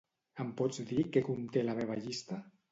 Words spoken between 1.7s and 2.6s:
meva llista?